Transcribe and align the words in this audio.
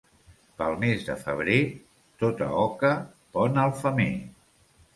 Pel 0.61 0.77
mes 0.83 1.05
de 1.09 1.17
febrer 1.25 1.59
tota 2.25 2.49
oca 2.63 2.93
pon 3.37 3.63
al 3.69 3.77
femer. 3.85 4.11